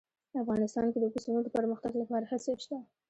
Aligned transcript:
افغانستان 0.43 0.85
کې 0.91 0.99
د 1.01 1.05
پسونو 1.13 1.39
د 1.43 1.47
پرمختګ 1.57 1.93
لپاره 2.01 2.25
هڅې 2.31 2.51
شته. 2.63 2.77